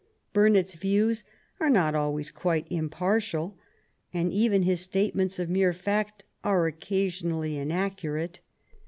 [0.33, 1.23] Burnet's views
[1.59, 3.59] are not always quite impartial,
[4.11, 8.39] and even bis statements of mere fact are occasionally inaccurate.